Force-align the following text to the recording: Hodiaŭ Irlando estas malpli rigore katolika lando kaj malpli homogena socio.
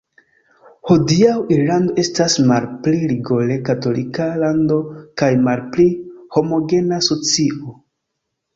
Hodiaŭ 0.91 1.33
Irlando 1.55 1.97
estas 2.03 2.37
malpli 2.53 3.03
rigore 3.13 3.59
katolika 3.69 4.29
lando 4.47 4.81
kaj 5.23 5.31
malpli 5.45 5.89
homogena 6.39 7.03
socio. 7.13 7.79